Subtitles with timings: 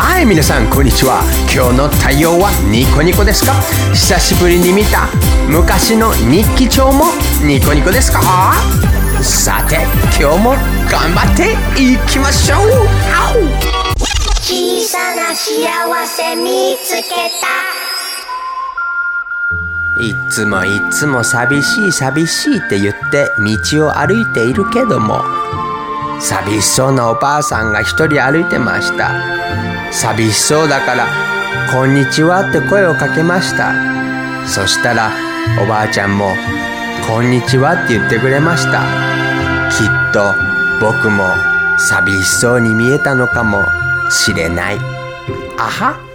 [0.00, 1.24] はい皆さんこんにちは。
[1.52, 3.52] 今日の太陽はニコニコですか？
[3.90, 5.08] 久しぶりに見た
[5.50, 7.06] 昔の日記帳も
[7.42, 8.22] ニコニコですか？
[9.20, 9.74] さて
[10.14, 10.54] 今日も
[10.86, 12.86] 頑張っていきましょう。
[14.38, 15.66] 小さな幸
[16.06, 17.50] せ見つけた。
[20.00, 23.32] いつもいつも寂しい寂しいって言って
[23.72, 25.24] 道を歩いているけども
[26.20, 29.10] 寂しそうなおばあさんが一人歩いてました
[29.90, 31.06] 寂しそうだから
[31.72, 33.72] 「こんにちは」って声をかけました。
[34.46, 35.10] そしたら
[35.62, 36.34] おばあちゃんも
[37.06, 38.80] 「こんにちは」って言ってくれました。
[39.70, 40.34] きっと
[40.80, 41.24] 僕も
[41.78, 43.64] 寂しそうに見えたのかも
[44.10, 44.78] しれない。
[45.58, 46.07] あは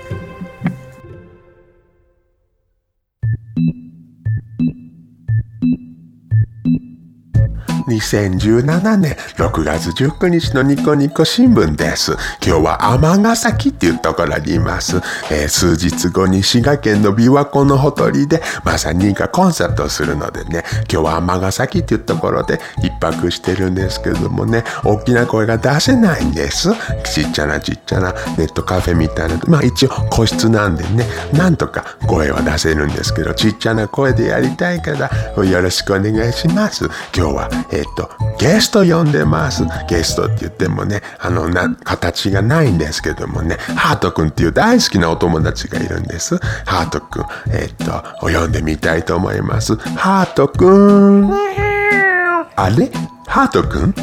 [7.93, 12.13] 2017年6月19日のニコニコ新聞です。
[12.43, 14.97] 今日は尼崎っていうところにいます。
[15.31, 26.69] えー数日後に滋賀県の琵琶湖のほとりでまさにがコンサートをするのでね、今日は尼崎っていうところで一泊してるんですけどもね、大きな声が出せないんです。
[27.05, 36.85] ちっちゃなちっちゃなネットカフェみたいな、まあ一応個室なんでね、なんとか声は出せるんですけど、ちっちゃな声でやりたいからよろしくお願いします。
[37.15, 39.63] 今日は、えっ、と、ゲスト呼んでます。
[39.87, 46.37] ゲストって言ってもね、あの、な、形がないんですけどもね、ハートくんっていう大好きなお友達がいるんです。
[46.65, 49.75] ハートくん、えっ、と、呼んでみたいと思います。
[49.77, 51.31] ハートくん。
[52.55, 52.91] あれ？
[53.27, 53.93] ハートくん？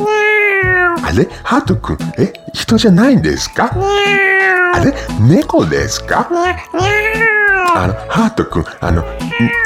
[1.04, 1.28] あれ？
[1.44, 3.70] ハートくん、え、人じゃないんですか？
[4.74, 4.94] あれ？
[5.20, 6.28] 猫ですか？
[7.74, 9.04] あの、ハートくん、あの、ん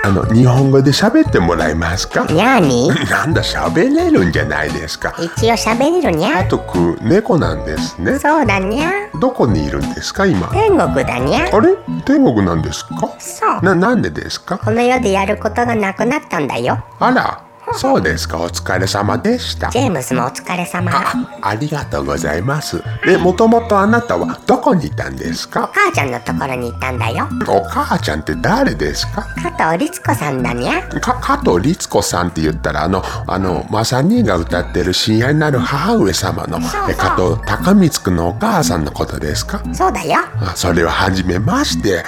[0.04, 2.26] あの、日本語で喋ってもらえますか？
[2.26, 5.14] にゃーになんだ、喋れるんじゃないですか。
[5.18, 6.30] 一応喋れるにゃ。
[6.30, 8.18] ハートくん、猫なんですね。
[8.18, 8.90] そうだにゃ。
[9.20, 10.48] どこにいるんですか、今？
[10.48, 11.48] 天国だにゃ。
[11.52, 11.76] あれ？
[12.04, 12.94] 天国なんですか？
[13.18, 13.64] そう。
[13.64, 14.58] な、なんでですか？
[14.58, 16.84] この世でやることがなくなったんだよ。
[16.98, 17.42] あら、
[17.76, 19.70] そうですか、お疲れ様でした。
[19.70, 19.78] ジ。
[19.78, 20.90] ェームスもお疲れ様。
[20.92, 22.82] あ、ありがとうございます。
[23.04, 27.28] で、もともとあなたはどこにいたんですおか母ちゃんのところに行ったんだよ。
[27.48, 29.26] お母ちゃんって誰ですか？
[29.56, 30.82] 加藤律子さんだにゃ。
[30.82, 36.58] か加藤律子さんって言ったらあのあのまさにが歌ってる親愛なる母上様の
[36.88, 39.60] え加藤高光くんのお母さんのことですか？
[39.74, 40.20] そうだよ。
[40.40, 42.04] あそれは初めまして、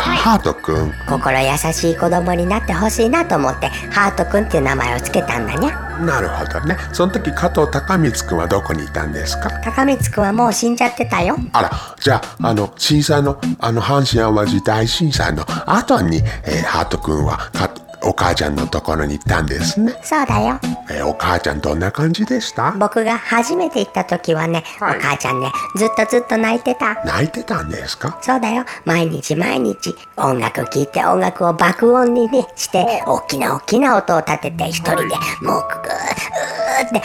[0.00, 0.92] ハートくん。
[1.08, 6.76] 心優しい子供になってほしいなと思ってハートくんっていう名前をつけたんだにゃなるほどね。
[6.92, 9.50] その時加藤高光くんはどこにいたんですか？
[9.64, 11.36] 高光くんはもう死んじゃってたよ。
[11.52, 11.70] あら
[12.00, 17.65] じゃああの震災のあの阪神・淡路大震災の後に、えーハートくんはか
[18.06, 20.60] お母ちゃんのところに行ったんですね、そうだよ。
[20.90, 22.72] えーお母ちゃんどんな感じでした？
[22.72, 24.98] 僕が初めて行った時はね、はい。
[24.98, 26.94] お母ちゃんねずっとずっと泣いてた。
[27.04, 28.18] 泣いてたんですか？
[28.22, 28.64] そうだよ。
[28.84, 37.02] 毎日毎日音楽聴いて音楽を爆音にねして大きな大きな音を立てて一人でもうグーうーって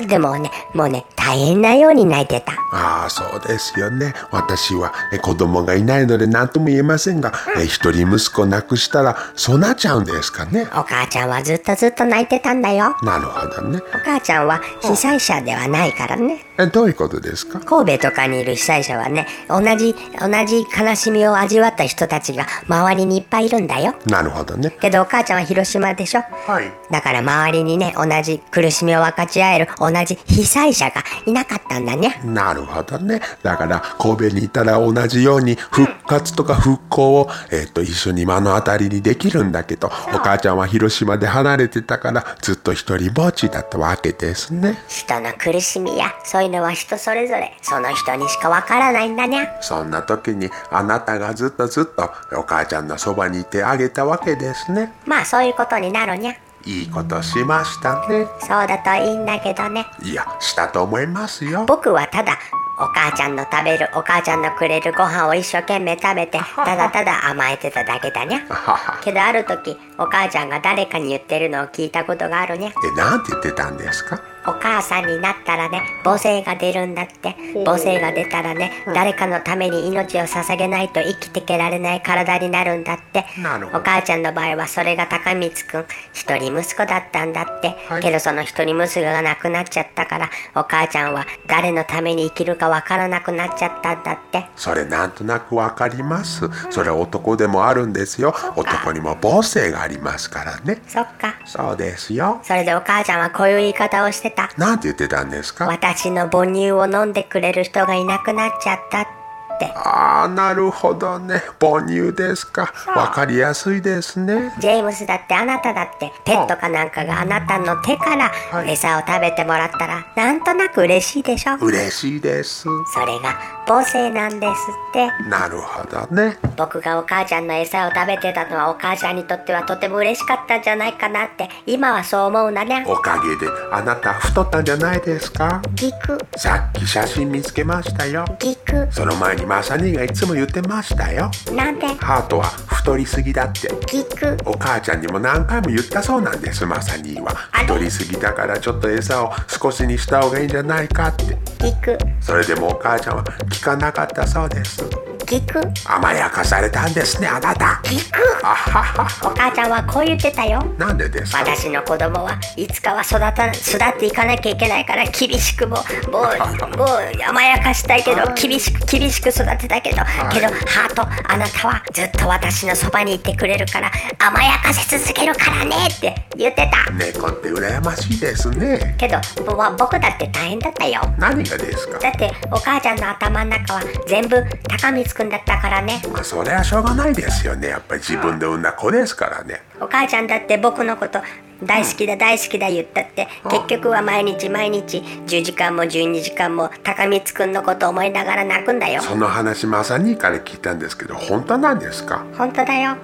[0.00, 4.14] うーってもうねもうね大変なように泣いてたああ、そうですよね。
[4.32, 10.66] 私はえ子供がいないので何とも言えませんが、え一人息子亡くしたらそうなっちゃうんですかね。
[10.74, 13.78] お母ちゃんはずっとずっと泣いてたんだよなるほどね。
[13.94, 17.60] お母ちゃんは被災者ではないからねえ、どういうことですか？
[17.60, 24.70] 神戸とかにいる被災者はね同じ同じ悲しみを味わった人たちが周りにいっぱいいるんだよなるほどね。
[24.80, 26.22] けどお母ちゃんは広島でしょ？
[26.46, 26.72] はい。
[26.90, 33.20] だから周りにね同じ苦しみを分かち合える同じ被災者がいなかったんだねなるほどね。
[33.42, 44.78] だから神戸にいたら同じように復活とか復興を、えっと一緒に目の当たりにできるんだけど、お母ちゃんは広島で離れてたからずっと一人ぼっちだったわけですね。
[44.88, 54.92] 人の苦しみやそういうのは人それぞれその人にしか分からないんだねそんな時にあなたがずっとずっとお母ちゃんのそばにいてあげたわけですね。
[55.06, 56.34] まあそういうことになるにゃ
[56.66, 58.26] いいことしましたね。
[58.40, 61.64] そうだといいんだけどねいや、したと思いますよ。
[61.66, 62.38] 僕はただ
[62.78, 68.40] お母ちゃんの食べるお母ちゃんのくれるご飯を一生懸命食べて ただただ甘えてただけだにゃ
[69.04, 74.18] けどある時お母ちゃんが誰かに言ってるのを聞いたことがあるにゃえ、なんて言ってたんですか？
[74.50, 77.36] お母さんになったらね母性が出るんだって。
[77.64, 83.24] 母性が出たらね誰かのために命を捧げないと生きてけられない体になるんだって。
[83.72, 88.02] お母ちゃんの場合はそれが高光くん一人息子だったんだって、はい。
[88.02, 94.46] けどその一人息子が亡くなっちゃったからお母ちゃんは誰のために生きるかわからなくなっちゃったんだって。
[94.56, 96.48] それなんとなくわかります。
[96.70, 98.34] それ男でもあるんですよ。
[98.56, 100.80] 男にも母性がありますからね。
[100.86, 101.36] そっか。
[101.44, 102.40] そうですよ。
[102.42, 105.66] それでお母ちゃんはこういう言い方をしてたなんて言ってたんですか？
[105.66, 109.19] 私の母乳を飲んでくれる人がいなくなっちゃったって
[109.66, 111.42] ああなるほどね。
[111.60, 112.72] 母乳ですか。
[112.94, 114.54] わかりやすいですね。
[114.58, 118.70] ジェームスだってあなただってペットかなんかがあなたの手からはい。
[118.72, 121.56] 餌を食べてもらったらなんとなく嬉しいでしょ？
[121.56, 122.64] 嬉しいです。
[122.92, 124.60] それが母性なんです
[124.90, 125.06] って。
[125.28, 126.38] なるほどね。
[126.56, 132.84] 僕がお母ちゃんの餌を食べてたのはお母ちゃんにとってはとても嬉しかったんじゃないかなって今はそう思うんだね。
[132.86, 135.62] おかげであなた太ったんじゃないですか？
[135.74, 136.18] 聞く。
[136.36, 138.24] さっき写真見つけましたよ。
[138.38, 138.92] 聞く。
[138.92, 141.28] その前にマサ兄がいつも言ってましたよ。
[141.52, 141.88] なんで？
[141.88, 143.68] ハートは太りすぎだって。
[143.86, 144.36] 聞く。
[144.48, 147.34] お母ちゃんにも何回も言ったそうなんですマサ兄は。
[147.34, 151.36] 太りすぎだからちょっと餌を少しにした方がいいんじゃないかって。
[151.58, 151.98] 聞く。
[152.20, 154.84] それでもお母ちゃんは聞かなかったそうです
[155.30, 155.60] 聞く？
[155.88, 157.80] 甘やかされたんですねあなた。
[157.84, 158.18] 聞く。
[158.44, 160.60] あははお母ちゃんはこう言ってたよ。
[160.76, 161.38] なんでですか？
[161.38, 165.86] 私の子供はいつかは育た育っていかなきゃいけないから厳しくももう
[166.76, 176.90] もう甘やかしたいけど厳しく厳しく育てたけどけどハートあなたはずっと私のそばにいてくれるから甘やかせ続けるからねって言ってた。
[176.92, 178.94] 猫って羨ましいですね。
[178.98, 181.00] けどぼ僕だって大変だったよ。
[181.18, 181.98] 何がですか？
[181.98, 186.02] だってお母ちゃんの頭の中は全部高光くんだったからね。
[186.10, 187.68] まあそれはしょうがないですよね。
[187.68, 189.62] やっぱり自分で産んだ子ですからね。
[189.80, 191.20] お母ちゃんだって僕のこと
[191.62, 199.02] 大好きだ大好きだ言ったって結局は毎日毎日10時間も12時間も高光くんのこと思いながら泣くんだよ。
[199.02, 202.24] その話まさにから聞いたんですけど本当なんですか？
[202.36, 202.96] 本当だよ。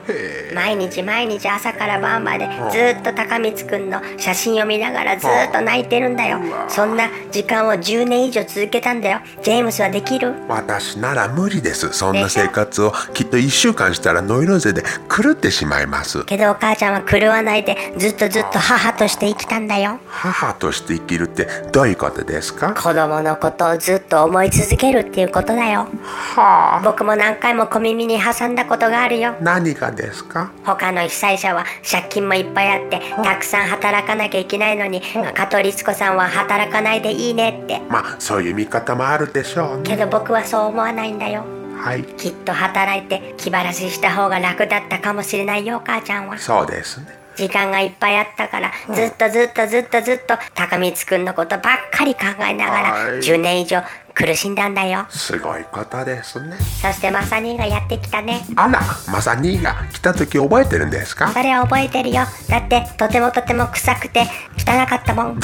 [0.55, 6.38] 毎日毎日朝から晩までずっと高光くんの写真を見ながらずっと泣いてるんだよ。
[6.69, 9.20] そんな時間を10年以上続けたんだよ。
[9.43, 10.32] ジェームスはできる？
[10.49, 11.93] 私なら無理です。
[11.93, 16.25] そんな生活をきっと1週間したらノイローゼで狂ってしまいます。
[16.25, 19.98] けどお母ちゃんは狂わないでずっとずっと母として生きたんだよ。
[20.08, 22.75] 母として生きるってどういうことですか？
[22.75, 25.88] 子供のことをずっと思い続けるっていうことだよ。
[26.37, 26.81] はあ。
[26.84, 29.34] 僕も何回も小耳に挟んだことがあるよ。
[29.40, 30.50] 何がですか？
[30.64, 35.02] 他の被災者は借金もいっぱいあってたくさん働かなきゃいけないのに
[35.34, 37.81] 加藤律子さんは働かないでいいねって。
[37.88, 39.82] まあそういう見方もあるでしょうね。
[39.84, 41.44] けど僕はそう思わないんだよ。
[41.78, 42.04] はい。
[42.04, 46.38] きっと働いて気晴らしした方が楽だったかもしれないよお母ちゃんは。
[46.38, 53.18] そうですね時間がいっぱいあったからずっとずっとずっとずっと高光くんのことばっかり考えながらはい。
[53.18, 53.82] 10年以上
[54.18, 55.04] 苦しんだんだよ。
[55.10, 56.56] すごいことですね。
[56.80, 58.46] そしてマサ兄がやってきたね。
[58.56, 58.80] あら
[59.12, 61.28] マサ兄が来た時覚えてるんですか？
[61.32, 62.22] それは覚えてるよ。
[62.48, 64.22] だってとてもとても臭くて
[64.56, 65.40] 汚かったもん。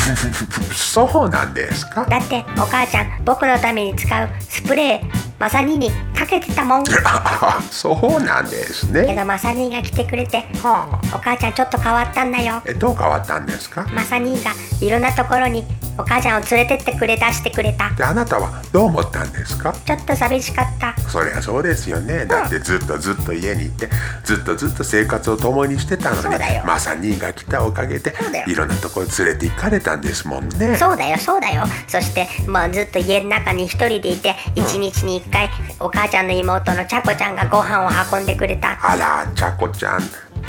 [0.75, 2.07] そうなんですか？
[2.07, 5.01] だってお母ちゃん僕のために使うスプレー
[5.39, 6.85] マサニにかけてたもん。
[7.71, 9.15] そうなんですね。
[9.15, 11.17] どマサニが来てくれてはあ。
[11.17, 12.63] お母ちゃんちょっと変わったんだよ。
[12.65, 13.87] えどう変わったんですか？
[13.93, 15.63] マサニがいろんなところに
[15.99, 17.91] お母ちゃんを連れてってくれ出してくれた。
[17.91, 19.73] であなたはどう思ったんですか？
[19.73, 20.97] ちょっと寂しかった。
[21.09, 22.25] そりゃそうですよね。
[22.25, 23.89] だってずっとずっと家にいて
[24.25, 26.65] ずっとずっと生活を共にしてたのにそうだよ。
[26.65, 28.15] マサ兄が来たおかげで
[28.47, 30.77] いろんなところ連れて行かれたんですもんね。
[30.77, 31.65] そうだよそうだよ。
[31.87, 38.79] そしてもうずっと家の中に一人でいて一日に一回お母ちゃんの妹のちゃこちゃんがご飯を運んでくれた。
[38.83, 40.01] あらちゃこちゃん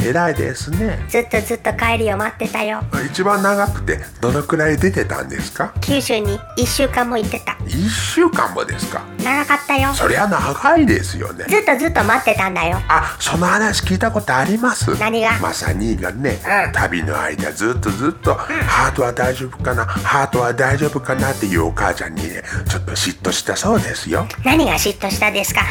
[0.01, 1.05] 偉いですね。
[1.09, 2.83] ずっとずっと帰りを待ってたよ。
[3.09, 5.73] 一番長くてどのくらい出てたんですか？
[5.81, 7.53] 九州に1週間も行ってた。
[7.53, 9.03] 1週間もですか？
[9.23, 9.93] 長かったよ。
[9.93, 11.45] そりゃ長いですよね。
[11.47, 12.79] ずっとずっと待ってたんだよ。
[12.89, 14.97] あその話聞いたことあります？
[14.99, 15.39] 何が？
[15.39, 16.71] マサ兄がね、うん。
[16.73, 19.85] 旅の間ずっとずっと、ハートは大丈夫かな？
[19.85, 24.27] ハートは大丈夫かなっていうお母ちゃんにねちょっと嫉妬したそうですよ。
[24.43, 25.61] 何が嫉妬したですか？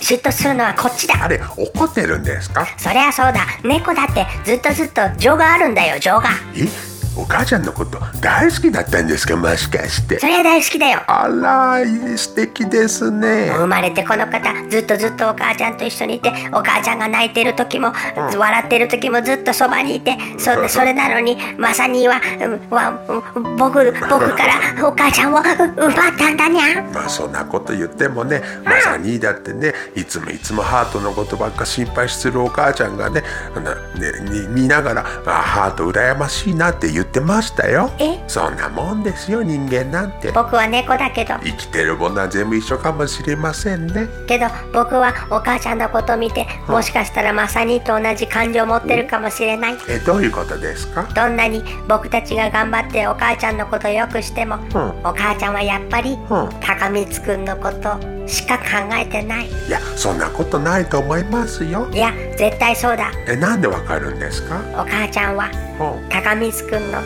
[0.00, 1.22] 嫉妬するのはこっちだ。
[1.24, 2.66] あれ怒ってるんですか？
[2.78, 6.30] そりゃそうだ猫だってずっとずっと情があるんだよ情が。
[6.56, 6.91] え？
[7.16, 9.36] お母ちゃんのこと大好きだったんですか？
[9.36, 10.18] もしかして。
[10.18, 11.02] そりゃ大好きだよ。
[11.06, 13.50] あらいい素敵ですね。
[13.50, 17.92] 生まれてこの方ずっとずっとお母ちゃんと一緒にいてお母ちゃんが泣いてる時も、
[18.36, 33.22] 笑ってる時もずっとそばにいてそそれなのにまさにはう僕僕からお母ちゃんをう奪ったんだにゃまあそんなこと言ってもねまさにだってねいつもいつもハートのことばっか心配するお母ちゃんがね
[33.54, 37.90] なねに見ながらあハート羨ましいなって言ってましたよ。
[37.98, 38.22] え？
[38.28, 40.32] そんなもんですよ人間なんて。
[40.32, 41.34] 僕は猫だけど。
[41.42, 44.08] 生きてるものは全部一緒かもしれませんね。
[44.26, 49.76] けど僕はお母ちゃんのことを見てもしかしたらまさにと同じ感情を持ってるかもしれない。
[49.88, 51.02] えどういうことですか？
[51.14, 54.56] どんなに僕たちが頑張ってお母ちゃんのことをよくしても、
[55.04, 56.16] お母ちゃんはやっぱり、
[56.60, 57.98] 高光くんのこと
[58.32, 59.46] しか考えてない。
[59.46, 61.88] いやそんなことないと思いますよ。
[61.92, 63.12] いや絶対そうだ。
[63.28, 64.60] えなんでわかるんですか？
[64.72, 66.04] お母ちゃんはう。
[66.04, 66.98] ん高光くんの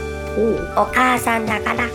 [0.76, 1.76] おお母さんだから。
[1.76, 1.90] なる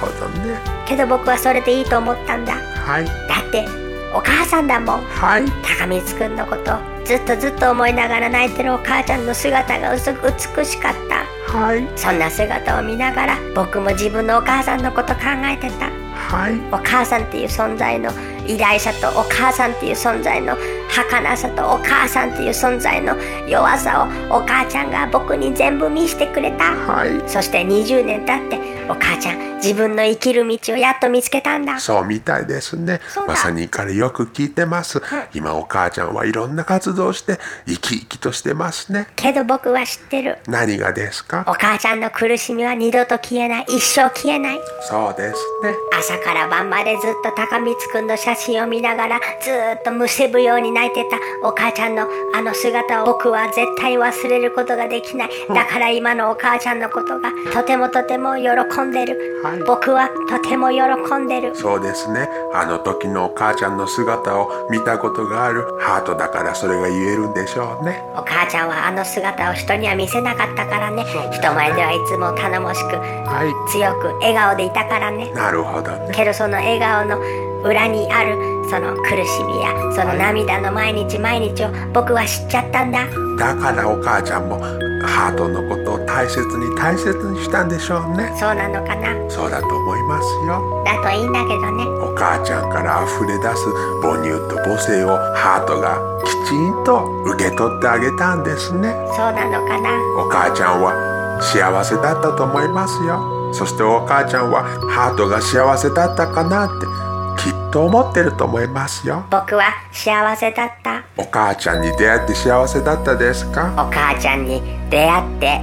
[0.00, 0.58] ほどね。
[0.86, 2.54] けど僕はそれでいいと思ったんだ。
[2.54, 3.04] はい。
[3.04, 3.12] だ
[3.46, 3.66] って
[4.14, 5.00] お母さんだもん。
[5.04, 5.44] はい。
[5.62, 11.24] 高光くんのことずっとずっと思いながら泣いてるお母ちゃんの姿が薄く美しかった。
[11.58, 11.86] はい。
[11.96, 15.90] そんな姿を見ながら僕も自分のお母さんのこと考えてた。
[16.14, 16.54] はい。
[16.72, 18.10] お母さんっていう存在の
[18.46, 20.56] 偉大さとお母さんっていう存在の
[20.94, 23.16] 儚さとお母さんっていう存在の
[23.48, 26.72] 弱さをお母ちゃんが僕に全部見せてくれた。
[26.72, 27.28] はい。
[27.28, 28.58] そして20年経って
[28.88, 31.80] お母ちゃん自分の生きる道をやっと見つけたんだ。
[31.80, 33.00] そうみたいですね。
[33.26, 35.02] まさに彼よく聞いてます。
[35.32, 39.08] 今お母ちゃんはいろんな活動をして生き生きとしてますね。
[39.16, 40.38] けど僕は知ってる。
[40.46, 41.44] 何がですか？
[41.48, 43.64] お母ちゃんの苦しみは二度と消えない。
[43.68, 44.60] 一生消えない。
[44.82, 45.74] そうですね。
[45.98, 55.28] 朝から晩までずっと高光くんの写真を見ながらずーっとむせぶように泣いてたお母ちゃんのあの姿を僕は絶対忘れることができない。
[55.48, 59.58] だから今のお母ちゃんのことがとてもとても喜んでる、はい。
[59.60, 61.54] 僕はとても喜んでる。
[61.54, 62.28] そうですね。
[62.52, 65.64] あの時のお母ちゃんの姿を見たことがある。
[65.80, 68.02] ハートだからそれが言えるんでしょうね。
[68.16, 71.04] お母ちゃんはあの姿を人には見せなかったからね。
[71.32, 75.28] 人前ではいつも頼もしくは強く笑顔でいたからね。
[75.28, 76.12] いなるほどね。
[76.14, 77.18] けどその笑顔の
[77.64, 78.36] 裏にある
[78.70, 83.06] その苦しみやその涙の毎日毎日を僕は知っちゃったんだ。
[83.36, 84.60] だからお母ちゃんも
[85.04, 88.32] ハートのことを大切に大切にしたんでしょうね。
[88.38, 89.12] そうなのかな？
[89.28, 90.82] そうだと思いますよ。
[90.84, 91.84] だといいんだけどね。
[92.00, 93.64] お母ちゃんから溢れ出す
[94.02, 98.94] 母乳と母性をハートがきちんと受け取ってあげたんですね。
[99.16, 99.90] そうなのかな？
[100.16, 100.94] お母ちゃんは
[101.42, 103.52] 幸せだったと思いますよ。
[103.52, 106.86] そしてお母ちゃんはハートが幸せだったかなって
[107.36, 109.24] きっと思ってると思いますよ。
[109.30, 111.04] 僕は幸せだった。
[111.16, 113.72] お母ちゃんに出会って幸せだったですか？
[113.74, 115.60] お母ちゃんに出会って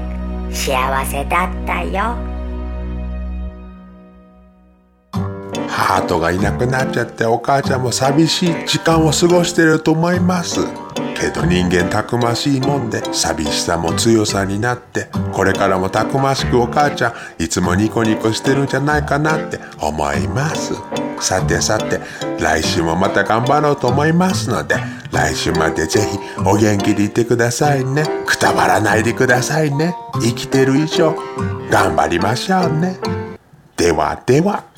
[0.53, 2.15] 幸せだったよ。
[5.67, 10.59] ハートがいなくなっちゃってお母ちゃんも寂しい時間を過ごしてると思います
[11.21, 20.73] けど人間たくましいもんで寂しさも強さになってこれからもたくましくお母ちゃんいつもニコニコしてるんじゃないかなって思います。
[21.19, 21.99] さてさて
[22.39, 24.75] 来週もまた頑張ろうと思いますので
[25.11, 28.03] 来週までぜひお元気でいてくださいね。
[28.25, 29.95] くたばらないでくださいね。
[30.19, 31.15] 生きてる以上
[31.69, 32.97] 頑張りましょうね。
[33.77, 34.70] ではでは。